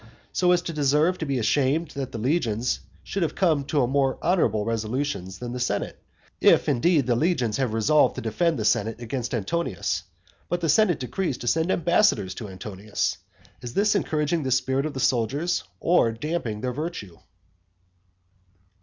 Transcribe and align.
so 0.33 0.51
as 0.51 0.63
to 0.63 0.73
deserve 0.73 1.19
to 1.19 1.27
be 1.27 1.37
ashamed 1.37 1.91
that 1.91 2.11
the 2.11 2.17
legions 2.17 2.79
should 3.03 3.21
have 3.21 3.35
come 3.35 3.63
to 3.63 3.85
more 3.85 4.17
honourable 4.23 4.65
resolutions 4.65 5.37
than 5.37 5.53
the 5.53 5.59
senate 5.59 6.01
if, 6.39 6.67
indeed, 6.67 7.05
the 7.05 7.15
legions 7.15 7.57
have 7.57 7.71
resolved 7.75 8.15
to 8.15 8.21
defend 8.21 8.57
the 8.57 8.65
senate 8.65 8.99
against 8.99 9.31
Antonius, 9.31 10.01
but 10.49 10.59
the 10.59 10.67
senate 10.69 10.99
decrees 10.99 11.37
to 11.37 11.47
send 11.47 11.69
ambassadors 11.71 12.33
to 12.33 12.49
Antonius. 12.49 13.19
Is 13.61 13.75
this 13.75 13.93
encouraging 13.93 14.41
the 14.41 14.49
spirit 14.49 14.87
of 14.87 14.95
the 14.95 14.99
soldiers, 14.99 15.63
or 15.79 16.11
damping 16.11 16.61
their 16.61 16.73
virtue? 16.73 17.19